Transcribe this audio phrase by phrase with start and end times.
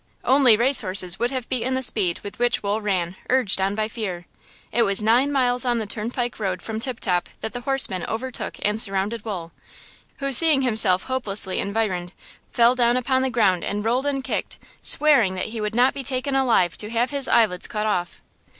[0.23, 3.87] Only race horses would have beaten the speed with which Wool ran, urged on by
[3.87, 4.25] fear.
[4.71, 8.55] It was nine miles on the turnpike road from Tip Top that the horsemen overtook
[8.63, 9.51] and surrounded Wool,
[10.17, 12.13] who, seeing himself hopelessly environed,
[12.51, 16.03] fell down upon the ground and rolled and kicked, swearing that he would not be
[16.03, 18.23] taken alive to have his eyelids cut off!